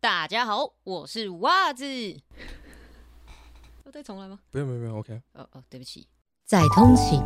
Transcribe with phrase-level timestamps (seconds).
[0.00, 1.84] 大家好，我是袜子。
[3.84, 4.38] 要再重来吗？
[4.50, 5.20] 不用不用不用，OK。
[5.32, 6.06] 哦哦，对不起。
[6.44, 7.22] 在通勤，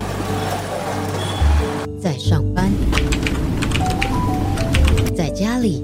[2.00, 2.70] 在上班，
[5.16, 5.82] 在家里，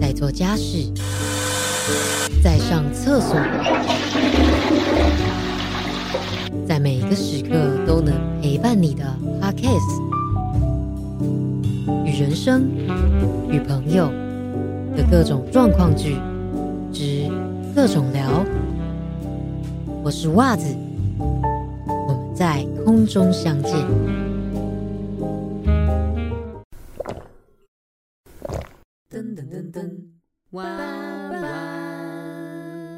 [0.00, 0.92] 在做家事，
[2.42, 3.38] 在上厕所，
[6.66, 9.04] 在每一个时刻都能陪伴你的
[9.40, 10.02] Podcast，
[12.04, 12.68] 与人生，
[13.48, 14.10] 与朋友
[14.98, 16.16] 的各种状况剧
[16.92, 17.30] 之
[17.72, 18.44] 各种聊。
[20.02, 20.76] 我是袜子。
[21.20, 23.74] 我们在空中相见。
[29.08, 30.00] 噔噔噔噔，
[30.50, 31.42] 哇哇！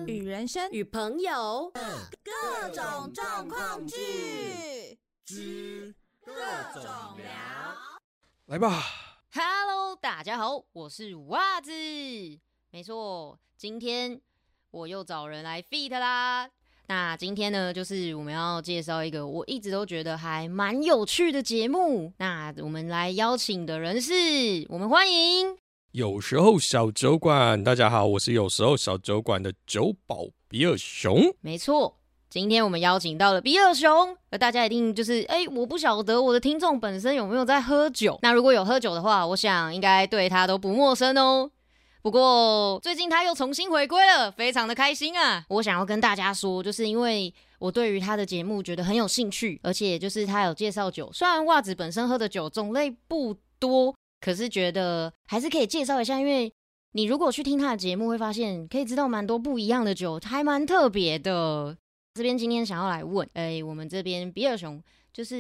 [0.07, 1.71] 与人生与朋友
[2.25, 5.95] 各种状况剧之
[6.25, 6.33] 各
[6.81, 6.83] 种
[7.19, 7.27] 聊。
[8.47, 9.10] 来吧。
[9.33, 11.71] Hello，大家好，我是袜子。
[12.73, 14.21] 没错，今天
[14.73, 16.51] 我又找人来 feat 啦。
[16.89, 22.13] 那今天呢，就是我们要介绍一个我一直都觉得还蛮有趣的节目。
[22.19, 24.13] 那我们来邀请的人是，
[24.69, 25.57] 我们欢迎
[25.93, 31.33] 有时候小酒馆，大家好，我是有时候小酒馆的酒保比尔熊。
[31.41, 32.00] 没错，
[32.31, 38.17] 今天我们邀请到了比尔熊，而大家一定就是，哎、我不晓得我的听众本身有没有在喝酒。
[38.23, 41.51] 那如果有喝酒的话，我想应该对他都不陌生哦。
[42.03, 45.45] 不过最近他又重新回归了，非常的开心啊！
[45.49, 56.53] 我想要跟大家说，就是因为我对于他的节目觉得很有兴趣，而且就是他有介绍酒，虽然袜子本身喝的酒种类不多，可是觉得还是可以介绍一下，因为
[56.93, 61.77] 你如果去听他的节目，会发现可以知道蛮多不一样的酒，还蛮特别的。
[62.15, 65.39] 这边今天想要来问，哎、我们这边比尔熊，就是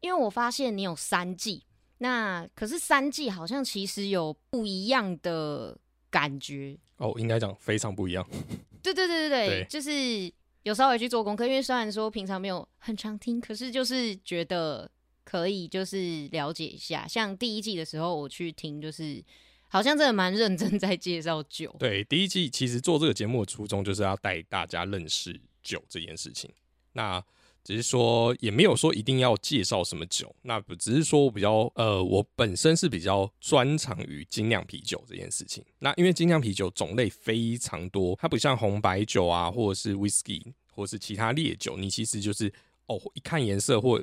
[0.00, 1.64] 因为我发现你有三季，
[1.98, 5.78] 那可是三季好像其实有不一样的
[6.10, 6.76] 感觉。
[6.98, 8.26] 哦，应该讲非常不一样。
[8.82, 10.30] 对对对对对，对就是
[10.62, 14.90] 有稍微去做功课，因为虽然说平常没有很常听，可是就是觉得
[15.24, 17.08] 可以就是了解一下。
[17.08, 19.24] 像第一季的时候我去听，就是
[19.68, 21.74] 好像真的蛮认真在介绍酒。
[21.78, 26.50] 对，第一季其实做这个节目的初衷就是要带大家认识酒这件事情。
[26.92, 27.22] 那
[27.62, 35.62] 只是说也没有说一定要介绍什么酒，那只是说我比较呃，我本身是比较专长于精酿啤酒这件事情。
[35.78, 42.52] 那因为精酿啤酒种类非常多，它不像红白酒啊，或者是 whisky 或者是其他烈酒，你其实就是
[42.86, 44.02] 哦一看颜色或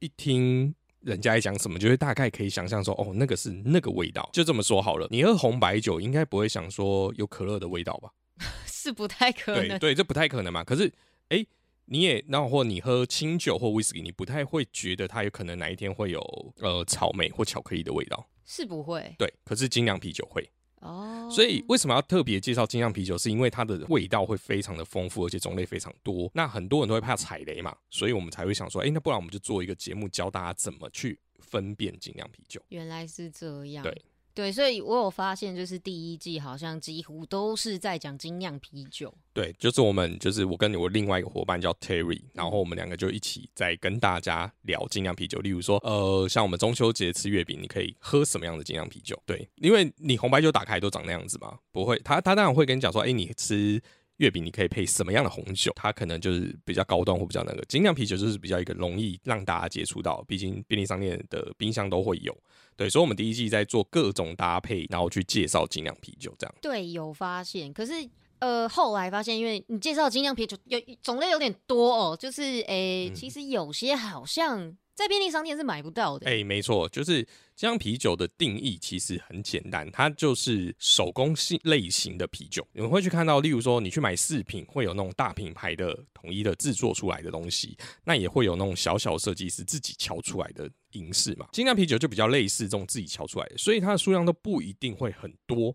[0.00, 4.28] 一听人家在讲什么，就会大概可以想象说，哦，那个是那个味道。
[4.34, 8.10] 就这么说好了，你喝红白酒应该不会想说有可乐的味道吧？
[8.66, 9.68] 是不太可能。
[9.70, 10.62] 对对，这不太可能嘛。
[10.64, 10.92] 可是，
[11.28, 11.44] 哎、
[11.86, 16.20] 你也那或你喝清酒或威士忌，你不太会觉得它有可能哪一天会有
[16.60, 18.28] 呃草莓或巧克力的味道。
[18.44, 20.48] 是不会对，可是精酿啤酒会。
[20.80, 21.28] 哦。
[21.30, 23.18] 所以为什么要特别介绍精酿啤酒？
[23.18, 26.30] 是因为它的味道会非常的丰富，而且种类非常多。
[26.32, 32.62] 那很多人都会怕踩雷嘛，所以我们才会想说，哎、那不然我们就做一个节目，教大家怎么去分辨精酿啤酒。
[32.70, 33.82] 原来是这样。
[33.82, 34.02] 对
[34.38, 39.12] 对，所以我有发现，就是第一季好像几乎都是在讲精酿啤酒。
[39.32, 45.40] 对，就是我们，就是我跟我另外一个伙伴叫 Terry，然后我们两个就一起在跟大家聊精酿啤酒。
[45.40, 49.20] 例如说，呃，像我们中秋节吃月饼，你可以喝什么样的精酿啤酒？
[49.26, 53.82] 对，因为你红白酒打开都长那样子嘛，不会，他他当然会跟你讲说，哎、你吃
[54.18, 55.72] 月饼你可以配什么样的红酒？
[55.74, 62.36] 它可能就是比较高端或比较那个精酿啤酒，就是比较一个容易让大家接触到，毕竟便利商店的冰箱都会有。
[62.76, 66.54] 对，所以我们第一季在做各种搭配，然后去介绍精酿啤酒这样。
[66.60, 67.92] 对，有发现，可是
[68.38, 76.28] 呃，后来发现，因为你介绍精酿啤酒有种类有点多哦，就是诶，嗯其实有些好像在便利商店是买不到的。
[76.28, 77.22] 哎、没错，就是
[77.54, 82.66] 精酿啤酒的定义其实很简单，它就是手工性类型的啤酒。
[82.72, 91.46] 你们会去看到，例如说你去买饰品，会有那种大品牌的统一的制作出来的东西，那也会有那种小小设计师自己敲出来的银饰嘛。
[91.52, 95.72] 精酿啤酒就比较类似这种自己敲出来的，所以它的数量都不一定会很多。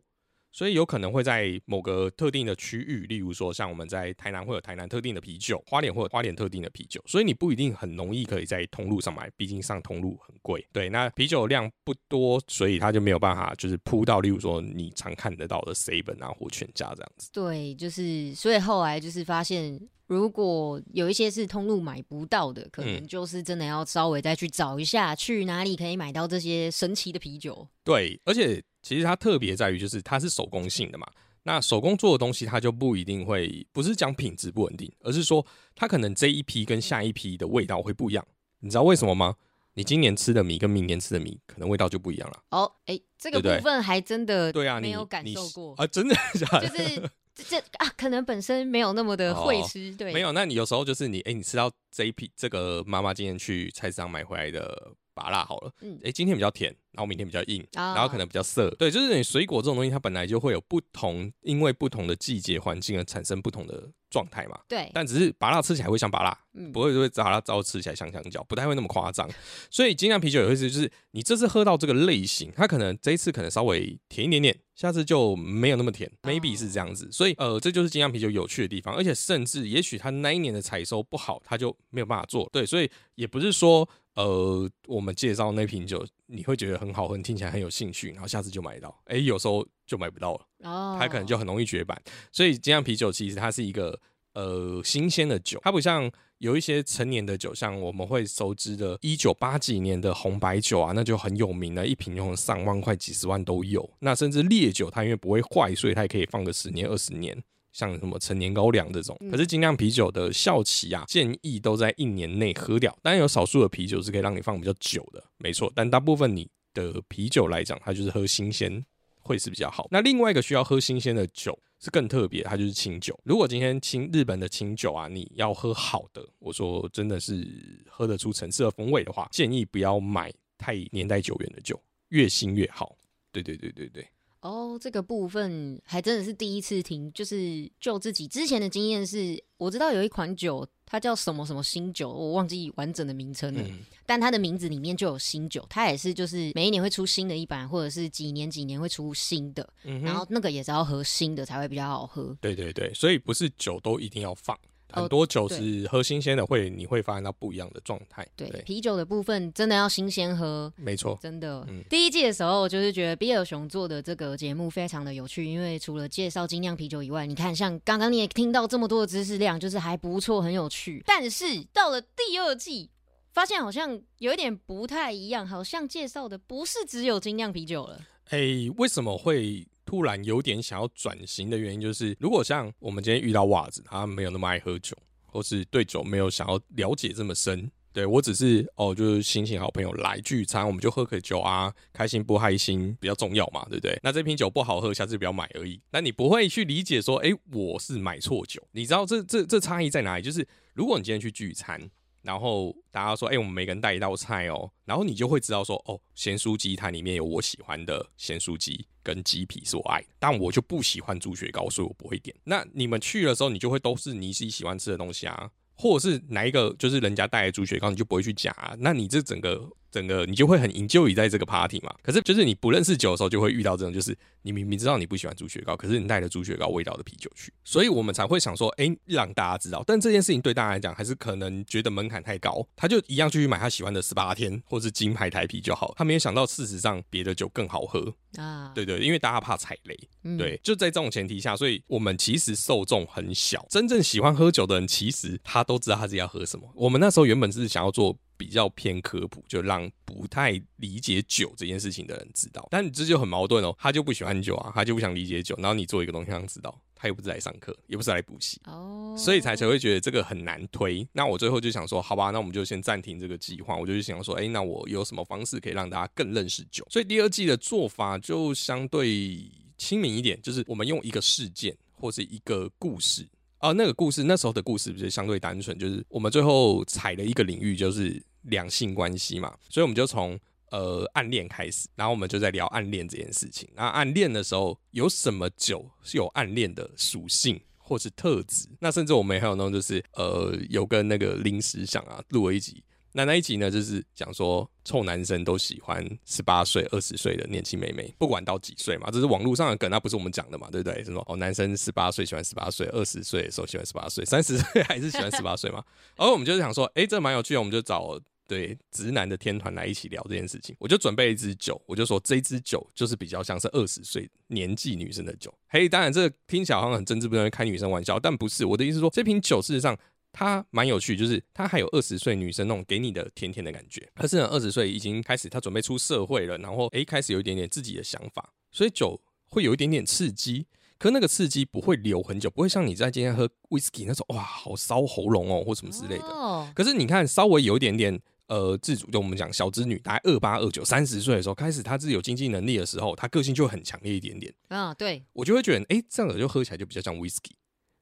[0.54, 10.64] 所以有可能会在某个特定的区域，例如说像我们在台南会有台南特定的啤酒，花莲会有花莲特定的啤酒，所以你不一定很容易可以在通路上买，毕竟上通路很贵。
[10.72, 17.32] 对，那啤酒量不多，所以它就没有办法就是铺到，例如说你常看得到的 seven 啊或全家这样子。
[17.34, 19.80] 对，就是所以后来就是发现，
[20.14, 27.68] 如果有一些是通路买不到的，可能嗯就是真的要稍微再去找一下，去哪里可以买到这些神奇的啤酒。
[27.84, 31.08] 对，而且其实它特别在于就是它是手工性的嘛。
[31.46, 35.46] 那手工做的东西，它就不一定会，不是讲品质不稳定，而是说
[35.76, 38.26] 它可能这一批跟下一批的味道会不一样。
[38.60, 39.36] 你知道为什么吗？
[39.74, 42.44] 你今年吃的米跟明年吃的米可能味道就不一样了。
[42.52, 45.88] 哦，哎，这个部分还真的对啊，你没有感受过，啊？
[45.88, 46.70] 真的假的？
[46.70, 64.60] 就是这这啊，可能本身没有那么的会吃，对，哦没有，那你有时候就是你，哎、你吃到这一批这个妈妈今天去菜市场买回来的拔辣好了，嗯哎、今天比较甜，然后明天比较硬，啊然后可能比较涩，对，就是你水果这种东西，它本来就会有不同，因为不同的季节环境而产生不同的状态嘛。
[64.68, 69.30] 对，但只是拔辣吃起来会像拔辣，嗯不会会拔辣糟吃起来像香蕉，不太会那么夸张。
[69.70, 77.12] 所以精酿啤酒有意思，就是你这次喝到这个类型，它可能这一次可能稍微甜一点点，下次就没有那么甜，maybe 是这样子。
[77.12, 82.48] 所以呃，这就是精酿啤酒有趣的地方，而且甚至也许它那一年的采收不好，它就没有办法做。
[82.52, 90.48] 对，所以也不是说呃我们介绍那瓶酒你会觉得很好喝，你听起来很有兴趣，然后下次就买到，哎、有时候就买不到了。
[90.60, 92.02] 哦，它可能就很容易绝版。
[92.32, 94.00] 所以精酿啤酒其实它是一个
[94.34, 103.90] 呃新鲜的酒，它不像有一些成年的酒，像我们会熟知的一九八几年的红白酒啊，那就很有名了，一瓶用上万块、几十万都有。
[104.00, 107.42] 那甚至烈酒，它因为不会坏，所以它也可以放个十年、二十年。
[107.74, 112.96] 像什么陈年高粱这种，可是精酿啤酒的效期啊，建议都在一年内喝掉。
[113.02, 115.70] 当然有少数的啤酒是可以让你放比较久的，没错。
[115.76, 118.86] 但大部分你的啤酒来讲，它就是喝新鲜
[119.20, 119.88] 会是比较好。
[119.90, 123.20] 那另外一个需要喝新鲜的酒是更特别，它就是清酒。
[123.24, 132.96] 如果今天清日本的清酒啊，你要喝好的，我说真的是喝得出层次和风味的话，建议不要买太年代久远的酒，越新越好。
[133.32, 134.08] 对对对对对，
[134.44, 152.38] 哦，这个部分还真的是第一次听，就是就自己之前的经验是，我知道有一款酒，它叫什么什么新酒，我忘记完整的名称了，嗯，但它的名字里面就有新酒，它也是就是每一年会出新的一版，或者是几年几年会出新的，嗯然后那个也是要喝新的才会比较好喝。
[152.42, 154.60] 对对对，所以不是酒都一定要放，哦
[154.94, 158.28] 很多酒是喝新鲜的会，你会发现到不一样的状态。
[158.36, 161.18] 对，啤酒的部分真的要新鲜喝，没错。
[161.22, 171.04] 真的，嗯第一季的时候，我就是觉得比尔熊做的这个节目非常的有趣，因为除了介绍精酿啤酒以外，你看像刚刚你也听到这么多的知识量，就是还不错，很有趣。
[171.06, 172.90] 但是到了第二季，
[173.32, 178.00] 发现好像有一点不太一样，好像介绍的不是只有精酿啤酒了。
[178.30, 178.40] 哎、
[178.78, 184.96] 为什么会突然有点想要转型的原因，就是如果像我们今天遇到袜子，他没有那么爱喝酒，
[185.26, 187.70] 或是对酒没有想要了解这么深。
[187.92, 193.96] 对我只是哦，就是心情好朋友来聚餐，我们就喝个酒啊，开心不开心比较重要嘛，对不对？
[194.02, 195.80] 那这瓶酒不好喝，下次不要买而已。
[195.92, 198.68] 那你不会去理解说，哎、我是买错酒。
[198.72, 200.24] 你知道这这这差异在哪里？
[200.24, 201.80] 就是如果你今天去聚餐，
[202.24, 212.36] 然后大家说，哎、我们每个人带一道菜哦，然后你就会知道说，哦，咸酥鸡它里面有我喜欢的咸酥鸡跟鸡皮是我爱的，但我就不喜欢猪血糕，所以我不会点。
[212.46, 221.94] 那你们去的时候，你就会都是你自己喜欢吃的东西啊，或者是哪一个就是人家带的猪血糕，你就不会去夹、啊，那你这整个整个你就会很 enjoy 在这个 party 嘛。
[222.02, 229.84] 可是就是你不认识酒的时候，就会遇到这种，就是你明明知道你不喜欢猪血糕，可是你带了猪血糕味道的啤酒去，所以我们才会想说，哎、让大家知道。
[229.88, 235.94] 但这件事情对大家来讲，还是可能觉得门槛太高，他就一样就去买他喜欢的十八天或是金牌台啤就好。
[235.98, 238.14] 他没有想到，事实上别的酒更好喝。
[238.36, 239.98] 啊，对对，因为大家怕踩雷。
[240.24, 246.70] 嗯对，就在这种前提下，所以我们其实受众很小，真正喜欢喝酒的人，其实他都知道他自己要喝什么。
[246.76, 258.60] 我们那时候原本是想要做比较偏科普，就让不太理解酒这件事情的人知道，但这就很矛盾哦，他就不喜欢酒啊，他就不想理解酒，然后你做一个东西让他知道，他又不是来上课，也不是来补习。
[258.66, 261.08] 哦，所以才才会觉得这个很难推。
[261.14, 263.76] 那我最后就想说，好吧，那我们就先暂停这个计划。
[263.76, 266.86] 我就想说，哎、那我有什么方式可以让大家更认识酒？
[266.90, 273.28] 所以第二季的做法就相对亲民一点，就是我们用一个事件或是一个故事。
[273.64, 280.38] 啊，那个故事那时候的故事不是相对单纯，就是我们最后踩了一个领域，就是两性关系嘛，所以我们就从
[280.70, 283.70] 呃暗恋开始，然后我们就在聊暗恋这件事情。
[283.74, 288.68] 那暗恋的时候有什么酒是有暗恋的属性或是特质？
[288.82, 292.84] 那甚至我们还有那种就是呃有跟那个临时想啊录了一集。
[293.16, 301.04] 那那一集呢，就是讲说臭男生都喜欢十八岁、二十岁的年轻妹妹，不管到几岁嘛，这是网络上的梗，那不是我们讲的嘛，对不对？
[301.04, 305.84] 什么哦，男生十八岁喜欢十八岁，二十岁的时候喜欢十八岁，三十岁还是喜欢十八岁嘛？
[306.18, 310.76] 然后我们就是想说，哎、这蛮有趣的，我们就找对直男的天团来一起聊这件事情。
[310.80, 315.54] 我就准备一支酒，我就说这支酒就是比较像是二十岁年纪女生的酒。
[315.68, 318.66] 嘿，当然这听起来好像很真挚不能开女生玩笑，但不是。
[318.66, 319.96] 我的意思是说，这瓶酒事实上。
[320.34, 324.06] 它蛮有趣，就是它还有二十岁女生那种给你的甜甜的感觉。
[324.16, 330.66] 可是呢，二十岁已经开始，她准备出社会了，然后诶开始有一点点自己的想法，所以酒会有一点点刺激。
[331.00, 336.24] 可那个刺激不会留很久，不会像你在今天喝 whisky 那种哇好烧喉咙哦或什么之类的。
[336.24, 347.52] 哦，可是你看，稍微有一点点呃自主，就我们讲小资女，大概二八二九三十岁的时候，开始她自己有经济能力的时候，她个性就会很强烈一点点，啊，对，我就会觉得，哎、这样子就喝起来就比较像 whisky。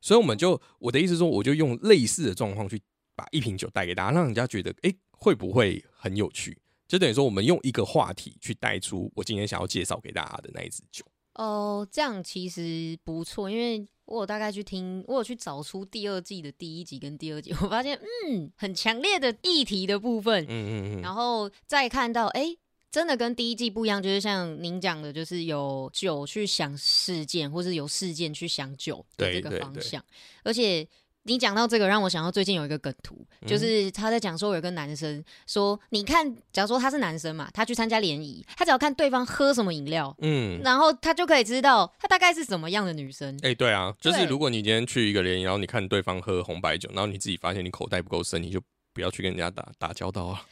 [0.02, 2.82] 所以我们就我的意思说，我就用类似的状况去
[3.16, 6.58] 把一瓶酒带给大家，让人家觉得，哎、会不会很有趣？
[6.88, 11.06] 就等于说，我们用一个话题去带出我今天想要介绍给大家的那一支酒。
[11.36, 22.42] 哦，这样其实不错，因为我有大概去听，我有去找出第二季的第一集跟第二集，我发现嗯，很强烈的议题的部分，嗯嗯嗯，然后再看到哎。
[22.42, 22.58] 诶
[22.92, 30.04] 真的跟第一季不一样，就是像您讲的，就是有酒去想事件，或是有事件去想酒的这个方向。
[30.44, 30.86] 而且
[31.24, 43.40] 你讲到这个，让我想到最近有一个梗图，嗯就是他在讲说有一个男生说，你看，假如说他是男生嘛，他去参加联谊，他只要看对方喝什么饮料，嗯，然后他就可以知道他大概是什么样的女生。
[43.42, 48.60] 哎、对啊，就是如果你今天去一个联谊，然后你看对方喝红白酒，然后你自己发现你口袋不够深，你就
[48.92, 50.44] 不要去跟人家打打交道啊。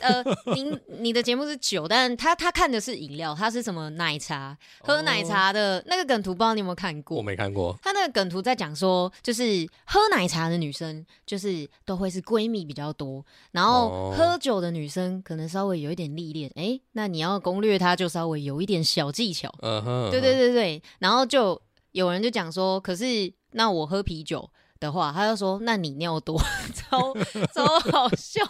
[0.00, 7.18] 呃，您你的节目是酒，但他他看的是饮料，他是什么奶茶，喝奶茶的那个梗图，不知道你有没有看过？
[7.18, 19.52] 我没看过，他那个梗图在讲说，就是喝奶茶的女生，就是都会是闺蜜比较多，然后哦喝酒的女生可能稍微有一点历练，哎、那你要攻略她，就稍微有一点小技巧。
[19.60, 21.60] 嗯哼，对对对对，然后就
[21.92, 24.48] 有人就讲说，可是那我喝啤酒
[24.80, 26.40] 的话，他就说，那你尿多，
[26.74, 27.14] 超
[27.54, 28.40] 超好笑。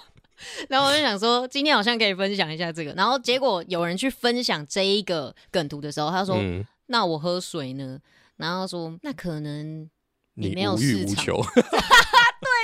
[0.69, 2.93] 然后我就想说，今天好像可以分享一下这个。
[2.93, 7.99] 然后结果有人去分享这一个梗图的时候，他说，嗯，那我喝水呢？
[8.37, 9.89] 然后说那可能
[10.35, 11.43] 你你没有无欲市场无求，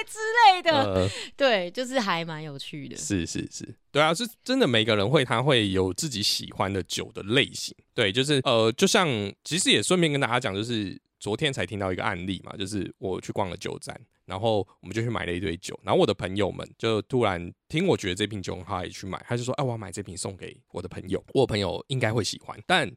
[0.06, 0.18] 之
[0.54, 2.97] 类的， 呃，对，就是还蛮有趣的。
[2.97, 9.06] 是是是，对啊，是真的，每个人会他会有自己喜欢的酒的类型，对，就是呃，就像
[9.44, 14.00] 其实也顺便跟大家讲，就是昨天才听到一个案例嘛，就是我去逛了酒展。
[14.28, 22.88] 然后我们就去买了一堆酒，然后我的朋友们就突然听我觉得这瓶酒很好，也去买，他就说：“哎、我要买这瓶送给我的朋友，我朋友应该会喜欢，但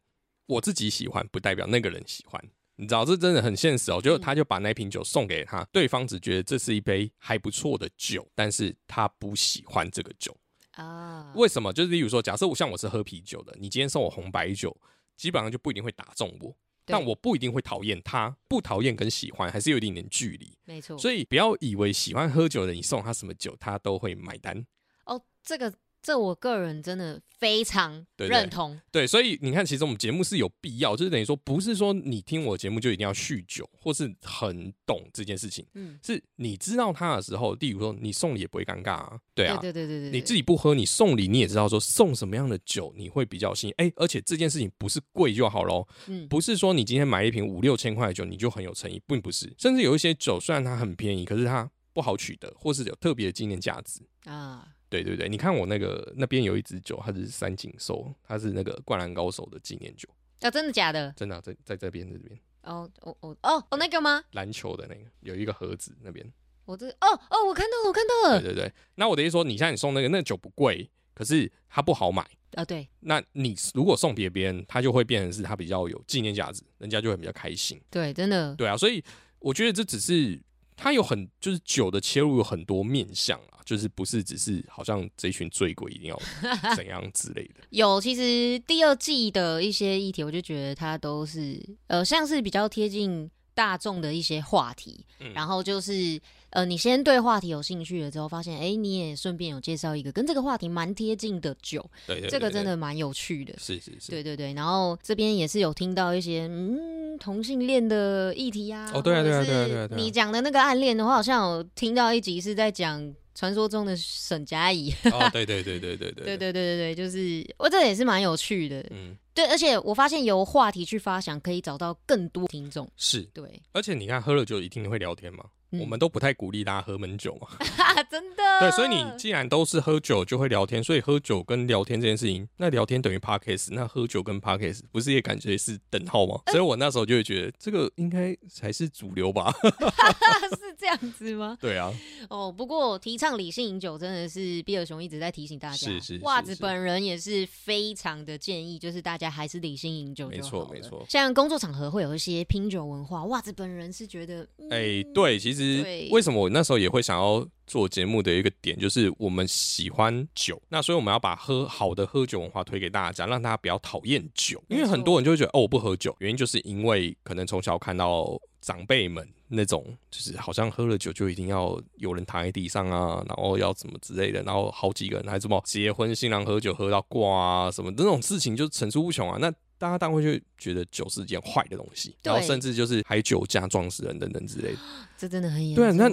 [0.46, 2.44] 我自己喜欢不代表那个人喜欢。”
[2.78, 10.36] 你知道这真的很现实哦，就嗯他就把那瓶酒送给他，对方只觉得这是一杯还不错的酒，但是他不喜欢这个酒。
[10.72, 11.72] 啊，为什么？
[11.72, 14.76] 就是例如说，假设我像我是喝啤酒的，你今天送我红白酒，
[15.16, 16.56] 基本上就不一定会打中我，对
[16.92, 20.58] 但我不一定会讨厌他，不讨厌跟喜欢还是有一点点距离。
[20.66, 20.98] 没错。
[20.98, 24.66] 所以不要以为喜欢喝酒的人，你送他什么酒，他都会买单。
[25.06, 28.80] 哦，这个这我个人真的非常认同。
[28.92, 46.28] 对，所以你看，其实我们节目是有必要，就是等于说，不是说你听我节目就一定要酗酒，或是很懂这件事情，嗯，是你知道他的时候，例如说你送礼也不会尴尬啊，对啊，对对对对对，你自己不喝，你送礼你也知道说送什么样的酒你会比较心哎、而且这件事情不是贵就好咯，嗯。
[46.28, 54.02] 不是说你今天买一瓶五六千块的酒你就很有诚意，并不是，甚至有一些酒虽然它很便宜，可是它不好取得，或是有特别的纪念价值。
[54.26, 60.10] 啊，对对对，你看我那个那边有一支酒，它是三井寿，它是那个灌篮高手的纪念酒，
[60.42, 61.14] 啊，真的假的？
[61.16, 64.22] 真的啊、在在这边在这边哦哦哦哦哦，那个吗？
[64.34, 66.30] 篮球的那个有一个盒子那边，
[66.66, 68.42] 我这哦哦，我看到了，我看到了。
[68.42, 68.74] 对对对。
[68.96, 72.24] 那我的意思说，你现在你送那个那个酒不贵，可是它不好买。
[72.56, 77.80] 啊，对，那你如果送别别人，他就会变成是他比较有纪念价值，人家就会比较开心。
[77.90, 79.02] 对，真的，对啊，所以
[79.40, 80.38] 我觉得这只是
[80.82, 86.22] 它有很就是酒的切入有很多面向啊，就是不是只是好像这一群醉鬼一定要
[86.76, 87.56] 怎样之类的。
[87.70, 96.20] 有，其实第二季的一些议题，我就觉得它都是呃，像是比较贴近大众的一些话题，嗯然后就是
[96.52, 104.12] 呃你先对话题有兴趣了之后发现哎你也顺便有介绍一个跟这个话题蛮贴近的酒对这个真的蛮有趣的是是是。
[104.12, 114.94] 对对对然后这边也是有听到一些嗯同性恋的议题呀哦对啊对啊对啊对你讲的那个暗恋的话好像有听到一集是在讲传说中的沈佳宜
[115.32, 116.12] 对对对对对对。
[116.12, 119.16] 对对对对 就是我这也是蛮有趣的嗯。
[119.34, 123.62] 对而且我发现由话题去发想可以找到更多听众是对。
[123.72, 127.48] 而且你看喝了酒一定会聊天吗嗯我们都不太鼓励大家喝闷酒嘛。
[127.78, 128.44] 哈， 真的。
[128.60, 136.40] 对，所以你既然都是喝酒就会聊天，所以喝酒跟聊天这件事情，那聊天等于 podcast，那喝酒跟 podcast 不是也感觉是等号吗？
[136.48, 139.52] 所以我那时候就会觉得这个应该才是主流吧。
[139.62, 141.58] 是这样子吗？
[141.60, 141.92] 对啊，
[142.30, 145.76] 哦，不过提倡理性饮酒真的是比尔熊一直在提醒大家。
[145.76, 156.10] 是是是袜子本人也是非常的建议，就是大家还是理性饮酒没错没错像工作场合会有一些拼酒文化，袜子本人是觉得，嗯哎、对，其实对。
[156.12, 179.52] 为什么我那时候也会想要做节目的一个点，就是我们喜欢酒，那所以我们要把喝好的喝酒文化推给大家，让大家不要讨厌酒，因为很多人就会觉得哦我不喝酒，原因就是因为可能从小看到长辈们那种，就是好像喝了酒就一定要有人躺在地上啊，然后要怎么之类的，然后好几个人还什么结婚新郎喝酒喝到挂啊什么这种事情就层出不穷啊，那。
[179.82, 184.80] 大家当然会就觉得酒是一件坏的东西，然后甚至就是还酒驾撞死人等等之类的。
[185.18, 186.10] 这真的很严对啊那。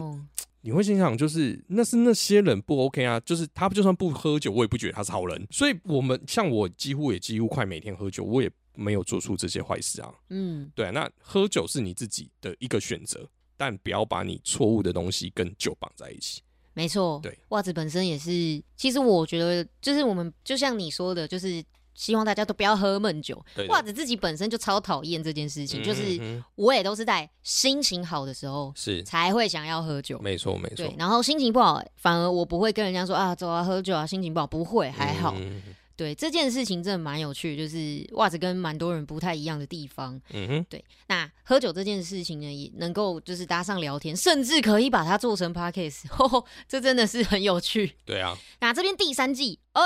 [0.63, 5.47] 你会心想，就是那是那些人不 OK 啊，就是他就算不喝酒，我也不觉得他是好人。
[5.53, 10.13] 所以，我们像我几乎也几乎快每天喝酒，我也没有做出这些坏事啊。
[10.31, 16.43] 嗯，对啊，那喝酒是你自己的一个选择，但不要把你错误的东西跟酒绑在一起。
[16.75, 17.21] 没错。
[17.23, 21.65] 对，袜子本身也是，其实我觉得就是我们就像你说的，就是
[21.99, 23.45] 希望大家都不要喝闷酒。
[23.71, 30.17] 袜子自己本身就超讨厌这件事情，就是我也都是在心情好的时候是才会想要喝酒。
[30.21, 35.35] 没错没错，，然后心情不好，反而我不会跟人家说啊，走啊，喝酒啊，心情不好，不会，还好。
[35.37, 35.61] 嗯
[35.99, 40.15] 对这件事情真的蛮有趣，就是袜子跟蛮多人不太一样的地方。
[40.31, 47.97] 嗯哼，对，那喝酒这件事情呢，也能够就是搭上聊天，甚至可以把它做成 podcast， 哦、这真的是很有趣。
[48.05, 49.83] 对啊，那这边第三季，呃，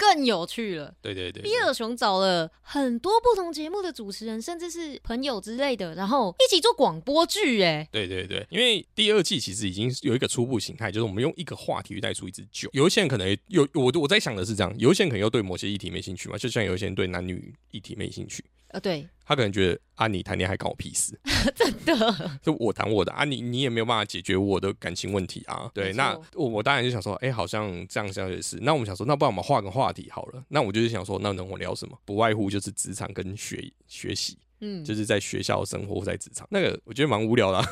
[0.00, 0.94] 更有趣了。
[1.02, 7.60] 对对对比尔熊找了很多不同节目的主持人，甚至是朋友之类的，然后一起做广播剧。
[7.62, 12.70] 哎，对对对，因为第二季其实已经有一个初步形态，就是我们用一个话题去带出一支酒。
[12.72, 21.18] 有一些人可能有我我在想的是这样，有一些人可能又对某些议题没兴趣嘛，就像有一些人对男女议题没兴趣，呃，对，他可能觉得啊你谈恋爱关我屁事，
[21.56, 25.70] 真的，就我谈我的啊你你也没有办法解决我的感情问题啊。
[25.74, 28.58] 对，那我我当然就想说，哎、好像这样想也是。
[28.60, 30.44] 那我们想说，那不然我们换个话题好了。
[30.48, 31.98] 那我就是想说，那能我聊什么？
[32.04, 34.38] 不外乎就是职场跟学学习。
[34.60, 37.66] 嗯，就是在学校生活或在职场，那个我觉得蛮无聊的、 啊。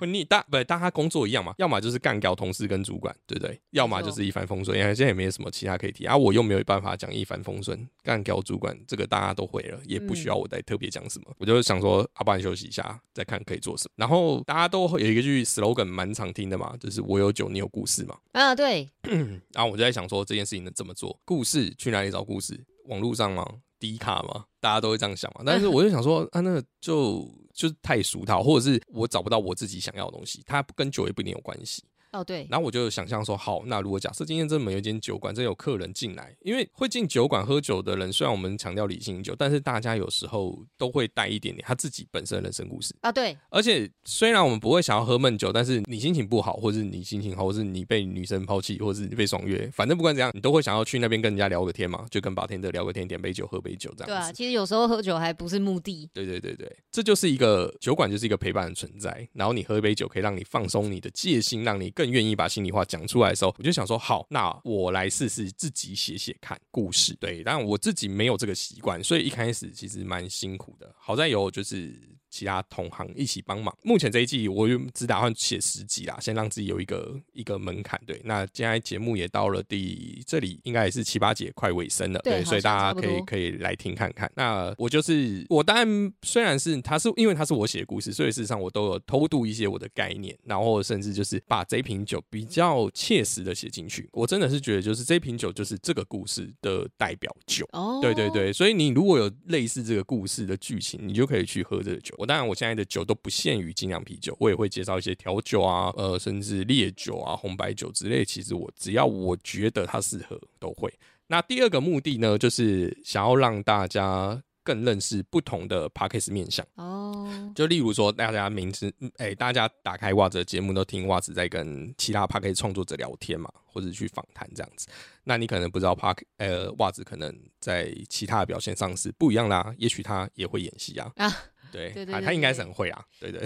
[0.06, 3.60] 你大不大家工作一样嘛，要么就是干掉同事跟主管，对不对？
[3.70, 4.78] 要么就是一帆风顺。
[4.78, 11.34] 因为现在也没有什么其他可以提啊，我又没有办法讲一帆风顺，干掉主管这个大家都会了，也不需要我再特别讲什么。
[11.38, 13.90] 我就想说，阿、啊、不然休息一下，再看可以做什么。
[13.96, 18.16] 然后大家都会有一个句 slogan 蛮常听的嘛，就是我有酒，你有故事嘛。
[18.32, 18.88] 啊，对，
[19.52, 21.18] 然后我就在想说这件事情能怎么做？
[21.24, 22.64] 故事去哪里找故事？
[22.86, 23.46] 网络上吗？
[23.78, 24.46] 低卡吗？
[24.66, 25.42] 大家都会这样想嘛。
[25.46, 31.84] 但是我就想说， 啊，那个就就是太俗套，或者是我找不到我自己想要的东西，它跟酒也不一定有关系。
[32.16, 42.94] 哦，对，然后我就想象说，好，那如果假设今天这么有一间酒馆，真有客人进来，因为会进酒馆喝酒的人，虽然我们强调理性饮酒，但是大家有时候都会带一点点他自己本身的人生故事。
[43.00, 59.28] 啊，对，而且虽然我们不会想要喝闷酒，但是你心情不好，或者是你心情好，或是你被女生抛弃，或者是你被爽约，反正不管怎样，你都会想要去那边跟人家聊个天嘛，就跟白天的聊个天，点杯酒，喝杯酒这样对啊，其实有时候喝酒还不是目的，对对对对，这就是一个酒馆，就是一个陪伴的存在。
[59.32, 67.14] 然后你喝一杯酒，可以让你放松你的戒心，让你更愿意把心里话讲出来的时候，我就想说，好，那我来试试自己写写看故事。
[67.20, 70.94] 对，但我自己没有这个习惯，所以一开始其实蛮辛苦的。
[70.98, 71.94] 好在有就是
[72.30, 73.76] 其他同行一起帮忙。
[73.82, 78.00] 目前这一季我就只打算写十集啦，先让自己有一个一个门槛。
[78.06, 84.30] 对，那现在节目也到了第这里应该也是七八节快尾声了，对所以大家可以可以来听看看。
[84.36, 94.08] 那我就是我，当然虽然是他是因为他是我写的故事，所以事实上我都有偷渡一些我的概念，然后甚至就是把这瓶酒比较切实的写进去。
[94.12, 97.68] 我真的是觉得，就是这瓶酒就是这个故事的代表酒。
[97.72, 102.15] 哦，对对，对，所以你如果有类似这个故事的剧情，你就可以去喝这个酒。
[102.18, 108.24] 我当然，我现在的酒都不限于精酿啤酒，我也会介绍一些调酒啊，呃，甚至烈酒啊、红白酒之类。
[108.24, 110.92] 其实我只要我觉得它适合，都会。
[111.26, 116.66] 那第二个目的呢，就是想要让大家更认识不同的 p a c k a g e 面向。
[116.76, 124.86] 哦，就例如说，大家明知哎、大家打开袜子的节目都听袜子在跟其他 p a c k a g e 创作者聊天嘛，或者去访谈这样子。
[125.24, 131.10] 那你可能不知道 p a c 呃袜子可能在其他的表现上是不一样啦、也许他也会演戏啊。
[131.16, 131.32] 啊
[131.72, 133.40] 对，对对对他他应该是很会啊，对对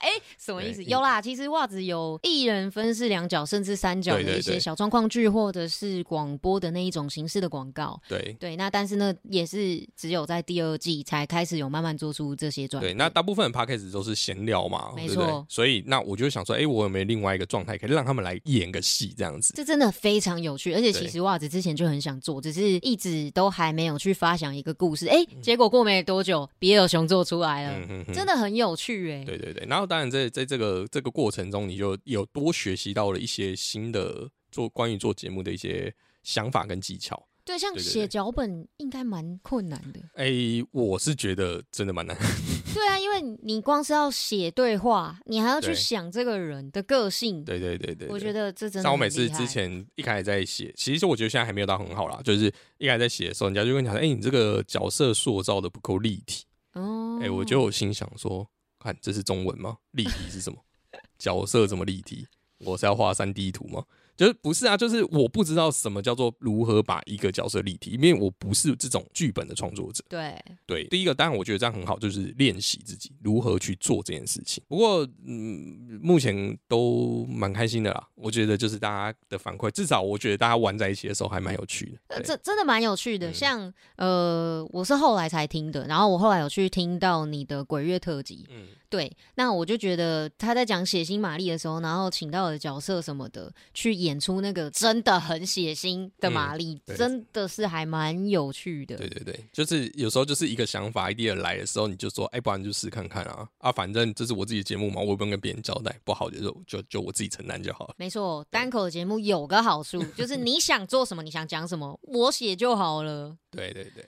[0.00, 0.82] 哎， 什么意思？
[0.84, 8.00] 有啦，其实袜子有一人分饰两角，甚至三角的一些小状况剧，或者是广播的那一种形式的广告。
[8.08, 12.94] 对对，那但是呢，也是只有在第二季才开始有慢慢做出这些转对。
[12.94, 19.52] 那大部分的 p a c k a g e 都是闲聊嘛，没错所以那我就想说，哎、我有没有另外一个状态可以让他们来演个戏这样子？
[19.56, 25.06] 这真的非常有趣，而且其实袜子之前就很想做，只是一直都还没有去发想一个故事。
[25.08, 29.24] 哎，嗯结果过没多久，比尔熊做出来了，嗯哼哼真的很有趣哎。
[29.24, 37.26] 对对对，然后当然在在这个这个过程中，你就有多学习到了一些新的做关于做节目的一些想法跟技巧。
[37.44, 40.00] 对，像写脚本应该蛮困难的。
[40.14, 40.26] 哎、
[40.72, 42.16] 我是觉得真的蛮难。
[42.74, 47.44] 对啊，因为你光是要写对话，你还要去想这个人的个性。
[47.44, 48.52] 对对对对我觉得。
[48.52, 52.20] 这真的像我每次之前一开始在写，其实我觉得现在还没有到很好啦。
[52.24, 56.45] 就是一开始在写的时候，人家就跟你讲说：“哎、你这个角色塑造的不够立体。”
[56.76, 59.78] 哦，哎、我就有心想说，看这是中文吗？
[59.92, 60.58] 立体是什么？
[61.18, 62.26] 角色怎么立体？
[62.58, 63.84] 我是要画三 D 图吗？
[64.16, 64.76] 就是不是啊？
[64.76, 70.02] 就是我不知道什么叫做如何把一个角色立体，因为我不是这种剧本的创作者。
[70.08, 70.34] 对，
[70.66, 74.62] 对，第一个当然我觉得这样很好，就是练习自己如何去做这件事情。
[74.66, 78.08] 不过，嗯，目前都蛮开心的啦。
[78.14, 81.98] 我觉得就是大家的反馈，至少我觉得大家玩在一起的时候还蛮有趣的。
[82.08, 83.30] 呃，对这真的蛮有趣的。
[83.30, 98.96] 嗯像呃，我是后来才听的，然后我后来有去听到你的鬼月特辑，嗯，对，那我就觉得他在讲血腥玛丽的时候，然后请到的角色什么的，去演出那个真的很血腥的玛丽，嗯真的是还蛮有趣的。
[98.96, 107.94] 对对对，就是有时候就是一个想法 idea 来的时候，你就说，哎，不然就试看看啊啊，反正这是我自己的节目嘛，我也不用跟别人交代，不好的就就就我自己承担就好了。
[107.96, 113.36] 没错，单口的节目有个好处，就是你想做什么，你想讲什么，我写就好了。
[113.50, 114.04] 对对对，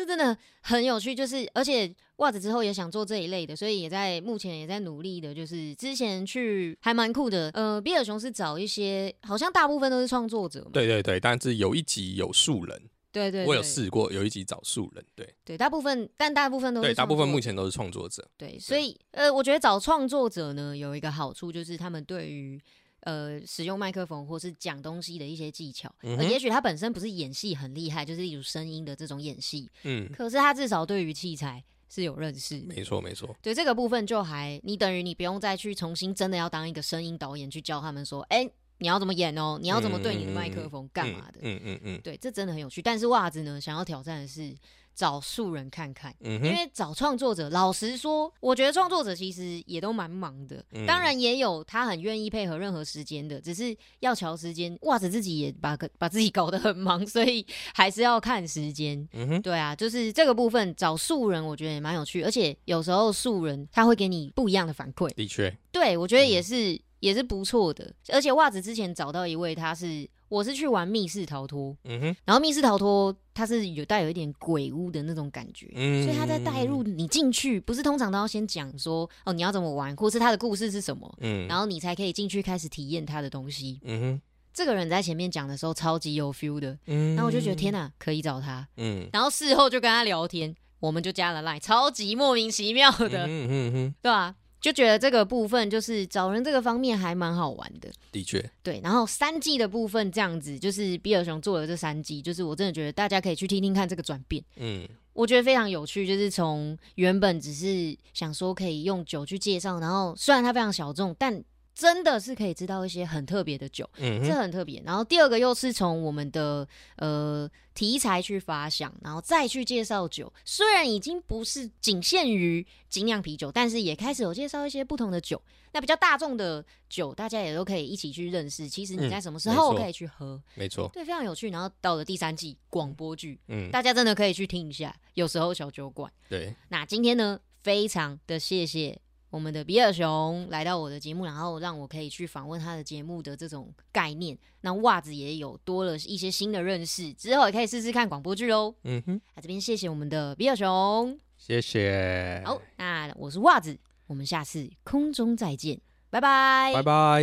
[0.00, 7.50] 这真的很有趣，就是而且袜子之后也想做这一类的，所以也在目前也在努力的，就是之前去还蛮酷的。
[7.52, 10.70] 呃，比尔熊是找一些，好像大部分都是创作者嘛。
[10.72, 12.82] 对对对，但是有一集有素人，
[13.12, 18.26] 对对，我有试过，有一集找素人，对对，大部分但大部分都是对，大部分目前都是创作者。
[18.38, 22.58] 对，所以呃，我觉得找创作者呢有一个好处，就是他们对于
[23.00, 32.60] 呃使用麦克风或是讲东西的一些技巧，嗯也许他本身不是演戏很厉害，就是例如声音的这种演戏，嗯，可是他至少对于器材是有认识。
[32.60, 41.40] 没错没错，对这个部分就还，你等于你不用再去重新真的要当一个声音导演去教他们说，哎、你要怎么演哦，你要怎么对你的麦克风干嘛的？
[41.42, 42.80] 嗯嗯嗯对，这真的很有趣。
[42.80, 44.54] 但是袜子呢，想要挑战的是
[45.00, 46.14] 找素人看看。
[46.20, 50.62] 嗯，因为找创作者，老实说，我觉得创作者其实也都蛮忙的。
[50.72, 54.76] 嗯当然也有他很愿意配合任何时间的，只是要瞧时间。
[54.82, 59.08] 袜子自己也把个把自己搞得很忙，所以 还是要看时间。
[59.14, 65.10] 嗯哼，对啊，就是这个部分找素人，我觉得也蛮有趣，而且有时候素人他会给你不一样的反馈。
[65.14, 67.90] 的确，对我觉得也是、也是不错的。
[68.08, 75.68] 而且袜子之前找到一位，他是我是去玩密室逃脱，嗯哼，然后密室逃脱它是有带有一点鬼屋的那种感觉。
[75.74, 83.80] 嗯所以他在带入你进去，不是通常都要先讲说哦你要怎么玩，或是他的故事是什么，嗯，然后你才可以进去开始体验他的东西。
[83.82, 84.22] 嗯哼，
[84.54, 88.66] 这个人在前面讲的时候超级有 feel 的，嗯，然后我就觉得天哪，可以找他。
[88.76, 98.80] 嗯，然后事后就跟他聊天，我们就加了 line，超级莫名其妙的，嗯嗯嗯，对吧、就觉得这个部分就是找人这个方面还蛮好玩的，的确，对。
[98.82, 104.44] 然后三季的部分这样子，就是比尔熊做了这三季，就是我真的觉得大家可以去听听看这个转变。
[104.56, 111.42] 嗯我觉得非常有趣，就是从原本只是想说可以用酒去介绍，然后虽然它非常小众，但
[111.74, 114.82] 真的是可以知道一些很特别的酒，这嗯这，很特别。
[114.84, 120.32] 然后第二个又是从我们的呃题材去发想，然后再去介绍酒。
[120.44, 125.40] 虽然已经不是仅限于精酿啤酒，但是也开始有介绍一些不同的酒。
[125.72, 128.68] 那比较大众的酒，大家也都可以一起去认识。
[128.68, 131.48] 其实你嗯在什么时候可以去喝，没错，对，非常有趣。
[131.50, 134.94] 然后到了第三季广播剧，嗯，大家真的可以去听一下。
[135.14, 136.12] 有时候小酒馆。
[136.28, 144.36] 对，那今天呢，非常的谢谢我们的比尔熊来到我的节目，然后让我可以去访问他的节目的这种概念。
[144.62, 148.74] 那袜子也有多了一些新的认识，之后也可以试试看广播剧喽。
[148.84, 151.18] 嗯哼，那这边谢谢我们的比尔熊。
[151.38, 157.22] 谢谢，好，那我是袜子，我们下次空中再见，拜拜，拜拜。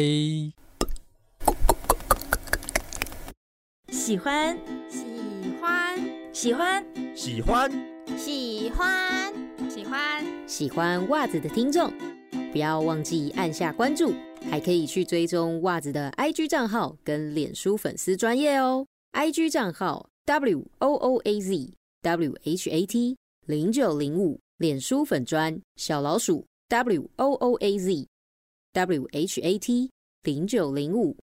[3.89, 4.57] 喜欢，
[4.89, 5.03] 喜
[5.61, 6.85] 欢，喜欢。
[7.15, 7.71] 喜欢，
[8.17, 9.06] 喜欢。
[10.47, 11.91] 喜欢袜子的听众，
[12.53, 14.13] 不要忘记按下关注，
[14.49, 18.87] 还可以去追踪袜子的 IG 账号跟脸书粉丝专业哦。
[19.11, 27.77] IG 账号 W O O A Z W H A T 零九零五，脸书粉专小老鼠 W O O A
[27.77, 28.07] Z
[28.71, 29.91] W H A T
[30.23, 31.17] 零九零五。